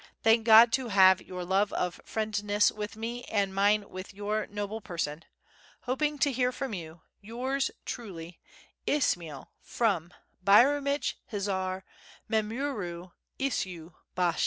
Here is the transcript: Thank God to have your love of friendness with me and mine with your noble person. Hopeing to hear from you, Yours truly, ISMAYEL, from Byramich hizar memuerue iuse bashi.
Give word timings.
Thank 0.23 0.45
God 0.45 0.71
to 0.71 0.87
have 0.87 1.21
your 1.21 1.45
love 1.45 1.71
of 1.73 2.01
friendness 2.03 2.71
with 2.71 2.95
me 2.95 3.23
and 3.25 3.53
mine 3.53 3.87
with 3.87 4.15
your 4.15 4.47
noble 4.47 4.81
person. 4.81 5.23
Hopeing 5.81 6.17
to 6.21 6.31
hear 6.31 6.51
from 6.51 6.73
you, 6.73 7.01
Yours 7.21 7.69
truly, 7.85 8.39
ISMAYEL, 8.87 9.51
from 9.61 10.11
Byramich 10.43 11.13
hizar 11.31 11.83
memuerue 12.27 13.11
iuse 13.39 13.91
bashi. 14.15 14.39